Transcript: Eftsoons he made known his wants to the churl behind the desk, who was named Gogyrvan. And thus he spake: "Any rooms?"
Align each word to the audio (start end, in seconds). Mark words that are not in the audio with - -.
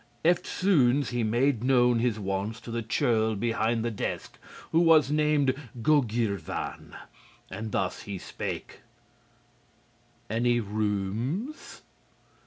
Eftsoons 0.25 1.09
he 1.09 1.21
made 1.21 1.63
known 1.63 1.99
his 1.99 2.19
wants 2.19 2.59
to 2.61 2.71
the 2.71 2.81
churl 2.81 3.35
behind 3.35 3.85
the 3.85 3.91
desk, 3.91 4.39
who 4.71 4.79
was 4.79 5.11
named 5.11 5.53
Gogyrvan. 5.83 6.95
And 7.51 7.71
thus 7.71 8.01
he 8.01 8.17
spake: 8.17 8.79
"Any 10.27 10.59
rooms?" 10.59 11.83